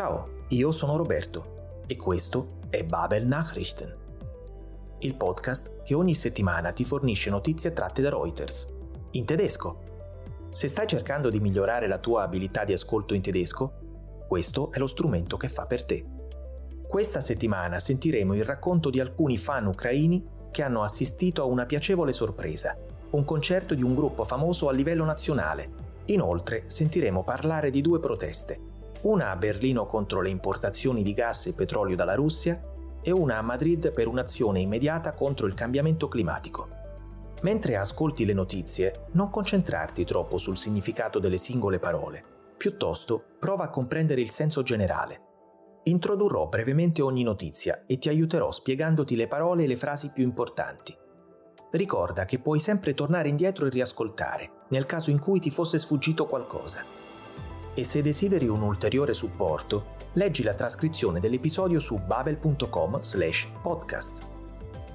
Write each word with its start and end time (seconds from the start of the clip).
Ciao, 0.00 0.46
io 0.48 0.70
sono 0.70 0.96
Roberto 0.96 1.82
e 1.86 1.94
questo 1.98 2.60
è 2.70 2.82
Babel 2.84 3.26
Nachrichten, 3.26 3.94
il 5.00 5.14
podcast 5.14 5.82
che 5.82 5.92
ogni 5.92 6.14
settimana 6.14 6.72
ti 6.72 6.86
fornisce 6.86 7.28
notizie 7.28 7.74
tratte 7.74 8.00
da 8.00 8.08
Reuters, 8.08 8.66
in 9.10 9.26
tedesco. 9.26 9.82
Se 10.52 10.68
stai 10.68 10.86
cercando 10.86 11.28
di 11.28 11.38
migliorare 11.38 11.86
la 11.86 11.98
tua 11.98 12.22
abilità 12.22 12.64
di 12.64 12.72
ascolto 12.72 13.12
in 13.12 13.20
tedesco, 13.20 14.24
questo 14.26 14.72
è 14.72 14.78
lo 14.78 14.86
strumento 14.86 15.36
che 15.36 15.48
fa 15.48 15.66
per 15.66 15.84
te. 15.84 16.02
Questa 16.88 17.20
settimana 17.20 17.78
sentiremo 17.78 18.34
il 18.34 18.44
racconto 18.46 18.88
di 18.88 19.00
alcuni 19.00 19.36
fan 19.36 19.66
ucraini 19.66 20.26
che 20.50 20.62
hanno 20.62 20.80
assistito 20.80 21.42
a 21.42 21.44
una 21.44 21.66
piacevole 21.66 22.12
sorpresa, 22.12 22.74
un 23.10 23.26
concerto 23.26 23.74
di 23.74 23.82
un 23.82 23.94
gruppo 23.94 24.24
famoso 24.24 24.66
a 24.70 24.72
livello 24.72 25.04
nazionale. 25.04 25.88
Inoltre 26.06 26.62
sentiremo 26.70 27.22
parlare 27.22 27.68
di 27.68 27.82
due 27.82 28.00
proteste, 28.00 28.78
una 29.02 29.30
a 29.30 29.36
Berlino 29.36 29.86
contro 29.86 30.20
le 30.20 30.28
importazioni 30.28 31.02
di 31.02 31.14
gas 31.14 31.46
e 31.46 31.54
petrolio 31.54 31.96
dalla 31.96 32.14
Russia 32.14 32.60
e 33.02 33.10
una 33.10 33.38
a 33.38 33.42
Madrid 33.42 33.92
per 33.92 34.08
un'azione 34.08 34.60
immediata 34.60 35.14
contro 35.14 35.46
il 35.46 35.54
cambiamento 35.54 36.08
climatico. 36.08 36.68
Mentre 37.42 37.76
ascolti 37.76 38.26
le 38.26 38.34
notizie, 38.34 39.06
non 39.12 39.30
concentrarti 39.30 40.04
troppo 40.04 40.36
sul 40.36 40.58
significato 40.58 41.18
delle 41.18 41.38
singole 41.38 41.78
parole, 41.78 42.22
piuttosto 42.58 43.24
prova 43.38 43.64
a 43.64 43.70
comprendere 43.70 44.20
il 44.20 44.30
senso 44.30 44.62
generale. 44.62 45.28
Introdurrò 45.84 46.48
brevemente 46.48 47.00
ogni 47.00 47.22
notizia 47.22 47.84
e 47.86 47.96
ti 47.96 48.10
aiuterò 48.10 48.52
spiegandoti 48.52 49.16
le 49.16 49.28
parole 49.28 49.64
e 49.64 49.66
le 49.66 49.76
frasi 49.76 50.10
più 50.12 50.24
importanti. 50.24 50.94
Ricorda 51.70 52.26
che 52.26 52.38
puoi 52.38 52.58
sempre 52.58 52.92
tornare 52.92 53.30
indietro 53.30 53.64
e 53.64 53.70
riascoltare, 53.70 54.50
nel 54.68 54.84
caso 54.84 55.10
in 55.10 55.18
cui 55.18 55.40
ti 55.40 55.50
fosse 55.50 55.78
sfuggito 55.78 56.26
qualcosa. 56.26 56.99
E 57.74 57.84
se 57.84 58.02
desideri 58.02 58.48
un 58.48 58.62
ulteriore 58.62 59.12
supporto, 59.12 59.98
leggi 60.14 60.42
la 60.42 60.54
trascrizione 60.54 61.20
dell'episodio 61.20 61.78
su 61.78 61.98
babel.com/podcast. 61.98 64.26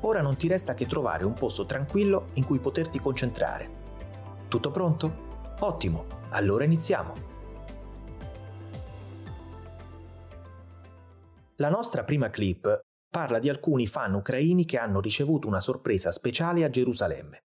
Ora 0.02 0.22
non 0.22 0.36
ti 0.36 0.48
resta 0.48 0.74
che 0.74 0.86
trovare 0.86 1.24
un 1.26 1.34
posto 1.34 1.66
tranquillo 1.66 2.28
in 2.34 2.46
cui 2.46 2.60
poterti 2.60 3.00
concentrare. 3.00 3.84
Tutto 4.48 4.70
pronto? 4.72 5.24
Ottimo, 5.60 6.06
allora 6.30 6.64
iniziamo. 6.66 7.14
La 11.56 11.70
nostra 11.70 12.04
prima 12.04 12.30
clip 12.30 12.82
parla 13.10 13.40
di 13.40 13.48
alcuni 13.48 13.88
fan 13.88 14.14
ucraini 14.14 14.66
che 14.66 14.78
hanno 14.78 15.00
ricevuto 15.00 15.48
una 15.48 15.62
sorpresa 15.62 16.12
speciale 16.12 16.66
a 16.66 16.70
Gerusalemme. 16.70 17.44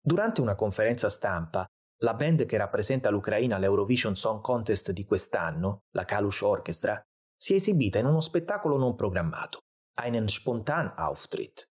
Durante 0.00 0.40
una 0.40 0.54
conferenza 0.54 1.10
stampa, 1.10 1.66
la 1.98 2.14
band 2.14 2.44
che 2.46 2.56
rappresenta 2.56 3.10
l'Ucraina 3.10 3.56
all'Eurovision 3.56 4.16
Song 4.16 4.40
Contest 4.40 4.90
di 4.92 5.04
quest'anno, 5.04 5.84
la 5.90 6.04
Kalush 6.04 6.40
Orchestra, 6.42 7.00
si 7.36 7.52
è 7.52 7.56
esibita 7.56 7.98
in 7.98 8.06
uno 8.06 8.20
spettacolo 8.20 8.76
non 8.76 8.94
programmato, 8.94 9.60
einen 10.00 10.28
Spontan 10.28 10.92
Auftritt. 10.96 11.68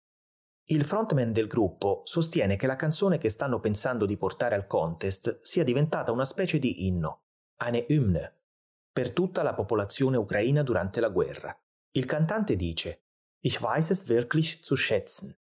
Il 0.70 0.84
frontman 0.84 1.32
del 1.32 1.48
gruppo 1.48 2.02
sostiene 2.04 2.58
che 2.58 2.68
la 2.68 2.76
canzone 2.76 3.18
che 3.18 3.30
stanno 3.30 3.60
pensando 3.60 4.06
di 4.06 4.18
portare 4.18 4.56
al 4.56 4.68
contest 4.68 5.40
sia 5.42 5.64
diventata 5.64 6.12
una 6.12 6.26
specie 6.26 6.60
di 6.60 6.88
inno, 6.88 7.22
eine 7.64 7.86
Hymne, 7.88 8.42
per 8.92 9.12
tutta 9.12 9.44
la 9.44 9.54
popolazione 9.54 10.18
ucraina 10.18 10.64
durante 10.64 11.00
la 11.00 11.10
guerra. 11.10 11.58
Il 11.92 12.06
cantante 12.06 12.56
dice 12.56 13.04
Ich 13.40 13.62
weiß 13.62 13.92
es 13.92 14.08
wirklich 14.08 14.64
zu 14.64 14.76
schätzen. 14.76 15.38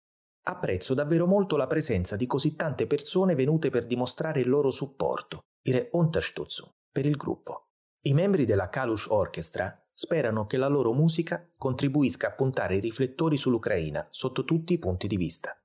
Apprezzo 0.47 0.93
davvero 0.93 1.25
molto 1.25 1.57
la 1.57 1.65
presenza 1.65 2.15
di 2.15 2.27
così 2.27 2.55
tante 2.55 2.85
persone 2.85 3.33
venute 3.33 3.71
per 3.71 3.87
dimostrare 3.87 4.41
il 4.41 4.49
loro 4.49 4.69
supporto, 4.69 5.39
ihre 5.63 5.89
Unterstützung, 5.93 6.69
per 6.91 7.07
il 7.07 7.15
gruppo. 7.15 7.69
I 8.01 8.13
membri 8.13 8.45
della 8.45 8.69
Kalush 8.69 9.07
Orchestra 9.07 9.75
sperano 9.91 10.45
che 10.45 10.57
la 10.57 10.67
loro 10.67 10.93
musica 10.93 11.49
contribuisca 11.57 12.27
a 12.27 12.31
puntare 12.33 12.75
i 12.75 12.79
riflettori 12.79 13.37
sull'Ucraina 13.37 14.05
sotto 14.11 14.45
tutti 14.45 14.73
i 14.73 14.77
punti 14.77 15.07
di 15.07 15.17
vista. 15.17 15.59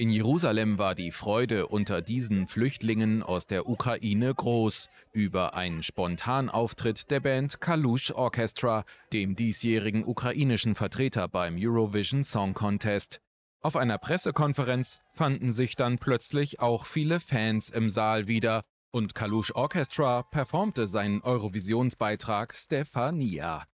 In 0.00 0.10
Jerusalem 0.10 0.78
war 0.78 0.94
die 0.94 1.10
Freude 1.10 1.66
unter 1.66 2.02
diesen 2.02 2.46
Flüchtlingen 2.46 3.24
aus 3.24 3.48
der 3.48 3.68
Ukraine 3.68 4.32
groß 4.32 4.88
über 5.12 5.54
einen 5.54 5.82
Spontanauftritt 5.82 7.10
der 7.10 7.18
Band 7.18 7.60
Kalush 7.60 8.12
Orchestra, 8.12 8.84
dem 9.12 9.34
diesjährigen 9.34 10.04
ukrainischen 10.04 10.76
Vertreter 10.76 11.26
beim 11.26 11.56
Eurovision 11.58 12.22
Song 12.22 12.54
Contest. 12.54 13.20
Auf 13.60 13.74
einer 13.74 13.98
Pressekonferenz 13.98 15.00
fanden 15.10 15.50
sich 15.50 15.74
dann 15.74 15.98
plötzlich 15.98 16.60
auch 16.60 16.86
viele 16.86 17.18
Fans 17.18 17.68
im 17.68 17.88
Saal 17.88 18.28
wieder 18.28 18.62
und 18.92 19.16
Kalush 19.16 19.50
Orchestra 19.50 20.22
performte 20.22 20.86
seinen 20.86 21.22
Eurovisionsbeitrag 21.22 22.54
Stefania. 22.54 23.66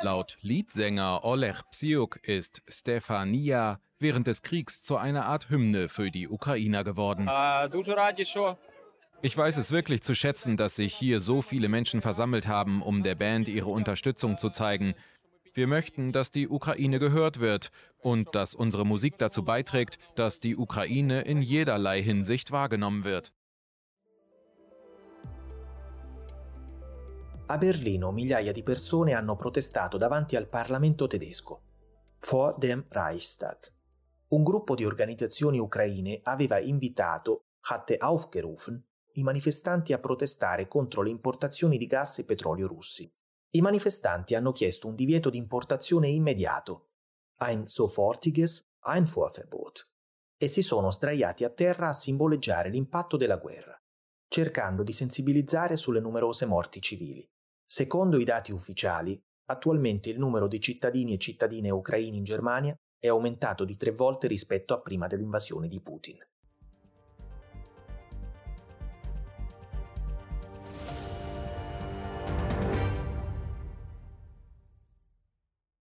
Laut 0.00 0.38
Leadsänger 0.40 1.22
Oleg 1.22 1.60
Psyuk 1.70 2.16
ist 2.26 2.62
Stefania 2.66 3.78
während 4.00 4.26
des 4.26 4.42
Kriegs 4.42 4.82
zu 4.82 4.96
einer 4.96 5.26
Art 5.26 5.50
Hymne 5.50 5.88
für 5.88 6.10
die 6.10 6.28
Ukrainer 6.28 6.82
geworden. 6.82 7.28
Ich 9.22 9.36
weiß 9.36 9.58
es 9.58 9.70
wirklich 9.70 10.02
zu 10.02 10.14
schätzen, 10.14 10.56
dass 10.56 10.76
sich 10.76 10.94
hier 10.94 11.20
so 11.20 11.42
viele 11.42 11.68
Menschen 11.68 12.00
versammelt 12.00 12.48
haben, 12.48 12.82
um 12.82 13.02
der 13.02 13.14
Band 13.14 13.48
ihre 13.48 13.70
Unterstützung 13.70 14.38
zu 14.38 14.50
zeigen. 14.50 14.94
Wir 15.52 15.66
möchten, 15.66 16.12
dass 16.12 16.30
die 16.30 16.48
Ukraine 16.48 16.98
gehört 16.98 17.40
wird 17.40 17.70
und 17.98 18.34
dass 18.34 18.54
unsere 18.54 18.86
Musik 18.86 19.18
dazu 19.18 19.44
beiträgt, 19.44 19.98
dass 20.14 20.40
die 20.40 20.56
Ukraine 20.56 21.22
in 21.22 21.42
jederlei 21.42 22.02
Hinsicht 22.02 22.50
wahrgenommen 22.50 23.04
wird. 23.04 23.32
A 27.48 27.56
Berlino 27.56 28.12
migliaia 28.12 28.52
di 28.52 28.62
persone 28.62 29.16
hanno 29.16 29.34
protestato 29.34 29.98
davanti 29.98 30.36
al 30.36 30.46
Parlamento 30.46 31.08
tedesco, 31.08 31.62
vor 32.20 32.56
dem 32.56 32.84
Reichstag. 32.88 33.72
Un 34.30 34.44
gruppo 34.44 34.76
di 34.76 34.84
organizzazioni 34.84 35.58
ucraine 35.58 36.20
aveva 36.22 36.60
invitato, 36.60 37.46
hatte 37.68 37.96
aufgerufen, 37.96 38.80
i 39.14 39.24
manifestanti 39.24 39.92
a 39.92 39.98
protestare 39.98 40.68
contro 40.68 41.02
le 41.02 41.10
importazioni 41.10 41.76
di 41.76 41.86
gas 41.86 42.20
e 42.20 42.24
petrolio 42.24 42.68
russi. 42.68 43.12
I 43.52 43.60
manifestanti 43.60 44.36
hanno 44.36 44.52
chiesto 44.52 44.86
un 44.86 44.94
divieto 44.94 45.30
di 45.30 45.38
importazione 45.38 46.08
immediato, 46.08 46.90
ein 47.38 47.66
sofortiges 47.66 48.70
Einfuhrverbot, 48.84 49.90
e 50.36 50.46
si 50.46 50.62
sono 50.62 50.92
sdraiati 50.92 51.42
a 51.42 51.50
terra 51.50 51.88
a 51.88 51.92
simboleggiare 51.92 52.70
l'impatto 52.70 53.16
della 53.16 53.38
guerra, 53.38 53.76
cercando 54.28 54.84
di 54.84 54.92
sensibilizzare 54.92 55.74
sulle 55.74 55.98
numerose 55.98 56.46
morti 56.46 56.80
civili. 56.80 57.28
Secondo 57.64 58.16
i 58.16 58.24
dati 58.24 58.52
ufficiali, 58.52 59.20
attualmente 59.46 60.08
il 60.08 60.20
numero 60.20 60.46
di 60.46 60.60
cittadini 60.60 61.14
e 61.14 61.18
cittadine 61.18 61.70
ucraini 61.70 62.18
in 62.18 62.24
Germania 62.24 62.76
è 63.00 63.08
aumentato 63.08 63.64
di 63.64 63.76
tre 63.76 63.90
volte 63.90 64.28
rispetto 64.28 64.74
a 64.74 64.80
prima 64.80 65.06
dell'invasione 65.06 65.66
di 65.66 65.80
Putin. 65.80 66.18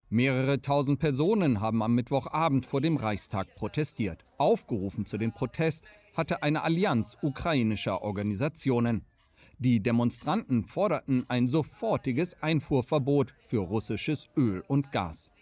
Mehrere 0.09 0.61
tausend 0.61 0.99
Personen 0.99 1.61
haben 1.61 1.83
am 1.83 1.95
Mittwochabend 1.95 2.65
vor 2.65 2.81
dem 2.81 2.97
Reichstag 2.97 3.55
protestiert. 3.57 4.25
Aufgerufen 4.39 5.05
zu 5.05 5.19
dem 5.19 5.33
Protest 5.33 5.85
hatte 6.15 6.43
eine 6.43 6.63
Allianz 6.63 7.19
ukrainischer 7.23 8.03
Organisationen. 8.03 9.05
Die 9.59 9.81
Demonstranten 9.81 10.65
forderten 10.65 11.25
ein 11.29 11.49
sofortiges 11.49 12.41
Einfuhrverbot 12.43 13.35
für 13.47 13.61
russisches 13.61 14.29
Öl 14.37 14.63
und 14.69 14.93
Gas. 14.93 15.33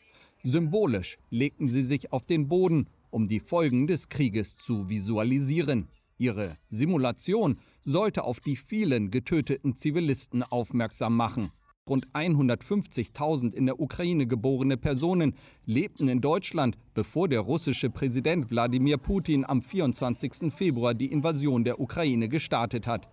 Symbolisch 0.46 1.16
legten 1.30 1.68
sie 1.68 1.82
sich 1.82 2.12
auf 2.12 2.26
den 2.26 2.48
Boden, 2.48 2.86
um 3.08 3.28
die 3.28 3.40
Folgen 3.40 3.86
des 3.86 4.10
Krieges 4.10 4.58
zu 4.58 4.90
visualisieren. 4.90 5.88
Ihre 6.18 6.58
Simulation 6.68 7.58
sollte 7.82 8.24
auf 8.24 8.40
die 8.40 8.56
vielen 8.56 9.10
getöteten 9.10 9.74
Zivilisten 9.74 10.42
aufmerksam 10.42 11.16
machen. 11.16 11.50
Rund 11.88 12.06
150.000 12.12 13.54
in 13.54 13.64
der 13.64 13.80
Ukraine 13.80 14.26
geborene 14.26 14.76
Personen 14.76 15.34
lebten 15.64 16.08
in 16.08 16.20
Deutschland, 16.20 16.76
bevor 16.92 17.26
der 17.26 17.40
russische 17.40 17.88
Präsident 17.88 18.50
Wladimir 18.50 18.98
Putin 18.98 19.46
am 19.46 19.62
24. 19.62 20.52
Februar 20.52 20.92
die 20.92 21.10
Invasion 21.10 21.64
der 21.64 21.80
Ukraine 21.80 22.28
gestartet 22.28 22.86
hat. 22.86 23.08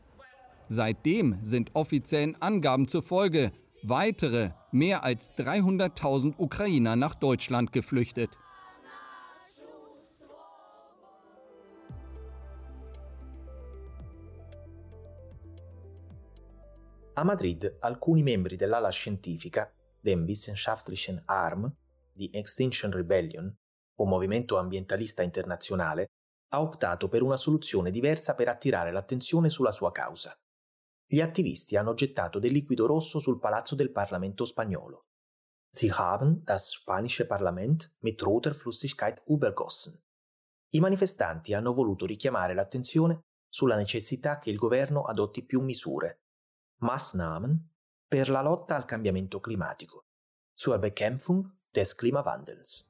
Seitdem 0.67 1.37
sind 1.41 1.71
offiziellen 1.75 2.41
Angaben 2.41 2.89
zufolge 2.89 3.51
weitere 3.83 4.51
mehr 4.71 5.03
als 5.03 5.33
300.000 5.35 6.35
Ukrainer 6.37 6.95
nach 6.95 7.15
Deutschland 7.15 7.71
geflüchtet. 7.71 8.29
A 17.15 17.23
Madrid 17.23 17.77
alcuni 17.81 18.23
membri 18.23 18.55
dell'ala 18.55 18.91
scientifica, 18.91 19.71
dem 20.01 20.25
Wissenschaftlichen 20.25 21.21
Arm, 21.25 21.71
di 22.13 22.31
Extinction 22.33 22.91
Rebellion, 22.91 23.55
o 23.95 24.05
movimento 24.05 24.57
ambientalista 24.57 25.21
internazionale, 25.21 26.07
ha 26.49 26.61
optato 26.61 27.09
per 27.09 27.21
una 27.21 27.35
soluzione 27.35 27.91
diversa 27.91 28.33
per 28.33 28.47
attirare 28.47 28.91
l'attenzione 28.91 29.49
sulla 29.49 29.71
sua 29.71 29.91
causa. 29.91 30.35
Gli 31.13 31.19
attivisti 31.19 31.75
hanno 31.75 31.93
gettato 31.93 32.39
del 32.39 32.53
liquido 32.53 32.85
rosso 32.85 33.19
sul 33.19 33.37
palazzo 33.37 33.75
del 33.75 33.91
Parlamento 33.91 34.45
spagnolo. 34.45 35.07
Sie 35.69 35.91
haben 35.91 36.41
das 36.45 36.69
spanische 36.69 37.27
Parlament 37.27 37.97
mit 37.99 38.21
roter 38.21 38.53
Flüssigkeit 38.53 39.21
übergossen. 39.25 40.01
I 40.69 40.79
manifestanti 40.79 41.53
hanno 41.53 41.73
voluto 41.73 42.05
richiamare 42.05 42.53
l'attenzione 42.53 43.25
sulla 43.49 43.75
necessità 43.75 44.39
che 44.39 44.51
il 44.51 44.55
governo 44.55 45.03
adotti 45.03 45.43
più 45.43 45.59
misure, 45.59 46.21
Maßnahmen, 46.77 47.69
per 48.07 48.29
la 48.29 48.41
lotta 48.41 48.77
al 48.77 48.85
cambiamento 48.85 49.41
climatico, 49.41 50.05
zur 50.53 50.79
Bekämpfung 50.79 51.45
des 51.71 51.93
Klimawandels. 51.93 52.89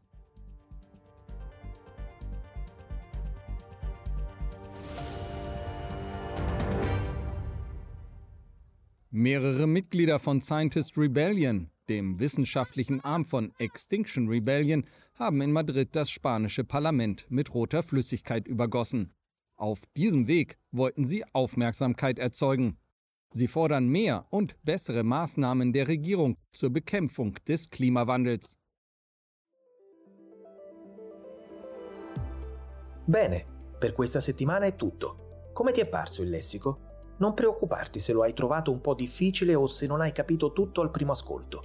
Mehrere 9.14 9.68
Mitglieder 9.68 10.20
von 10.20 10.42
Scientist 10.42 10.98
Rebellion, 10.98 11.70
dem 11.90 12.18
wissenschaftlichen 12.22 13.02
Arm 13.02 13.26
von 13.26 13.52
Extinction 13.58 14.30
Rebellion, 14.30 14.86
haben 15.16 15.42
in 15.42 15.52
Madrid 15.52 15.90
das 15.92 16.10
spanische 16.10 16.64
Parlament 16.64 17.26
mit 17.30 17.54
roter 17.54 17.84
Flüssigkeit 17.84 18.48
übergossen. 18.48 19.14
Auf 19.58 19.84
diesem 19.98 20.28
Weg 20.28 20.58
wollten 20.72 21.04
sie 21.04 21.26
Aufmerksamkeit 21.34 22.20
erzeugen. 22.20 22.78
Sie 23.34 23.50
fordern 23.50 23.90
mehr 23.90 24.28
und 24.30 24.56
bessere 24.64 25.04
Maßnahmen 25.04 25.74
der 25.74 25.90
Regierung 25.90 26.38
zur 26.54 26.70
Bekämpfung 26.70 27.36
des 27.46 27.70
Klimawandels. 27.70 28.58
Bene, 33.06 33.44
per 33.78 33.92
questa 33.92 34.22
settimana 34.22 34.68
è 34.68 34.76
tutto. 34.78 35.52
Come 35.52 35.74
ti 35.74 35.82
è 35.82 35.86
parso 35.86 36.24
il 36.24 36.30
lessico? 36.30 36.91
Non 37.22 37.36
preoccuparti 37.36 38.00
se 38.00 38.14
lo 38.14 38.24
hai 38.24 38.34
trovato 38.34 38.72
un 38.72 38.82
po' 38.82 38.96
difficile 38.96 39.54
o 39.54 39.68
se 39.68 39.86
non 39.86 40.02
hai 40.02 40.12
capito 40.12 40.52
tutto 40.52 40.82
al 40.82 40.90
primo 40.90 41.12
ascolto. 41.12 41.62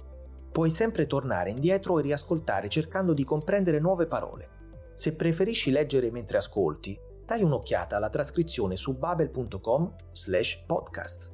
Puoi 0.51 0.69
sempre 0.69 1.07
tornare 1.07 1.49
indietro 1.49 1.97
e 1.97 2.03
riascoltare 2.03 2.69
cercando 2.69 3.11
di 3.13 3.23
comprendere 3.23 3.79
nuove 3.79 4.05
parole. 4.05 4.49
Se 4.93 5.15
preferisci 5.15 5.71
leggere 5.71 6.11
mentre 6.11 6.37
ascolti, 6.37 6.97
dai 7.25 7.41
un'occhiata 7.41 7.95
alla 7.95 8.11
trascrizione 8.11 8.75
su 8.75 8.99
babel.com 8.99 9.95
slash 10.11 10.63
podcast. 10.67 11.31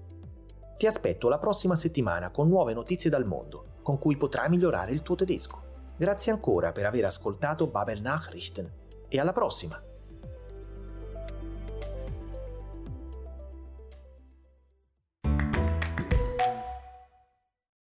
Ti 0.78 0.88
aspetto 0.88 1.28
la 1.28 1.38
prossima 1.38 1.76
settimana 1.76 2.32
con 2.32 2.48
nuove 2.48 2.74
notizie 2.74 3.10
dal 3.10 3.26
mondo, 3.26 3.80
con 3.84 4.00
cui 4.00 4.16
potrai 4.16 4.50
migliorare 4.50 4.94
il 4.94 5.02
tuo 5.02 5.16
tedesco. 5.16 5.62
Grazie 5.98 6.32
ancora 6.32 6.72
per 6.72 6.86
aver 6.86 7.04
ascoltato 7.04 7.68
Babel 7.68 8.02
Nachrichten 8.02 8.72
e 9.10 9.20
alla 9.20 9.34
prossima! 9.34 9.93